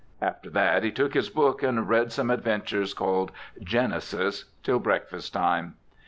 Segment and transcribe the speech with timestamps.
[0.19, 3.31] After that he took his book and read some adventures called
[3.63, 5.75] "Genesis" till breakfast time.